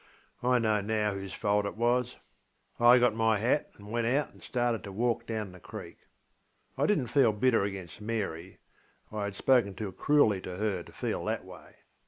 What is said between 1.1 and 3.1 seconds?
whose fault it was. I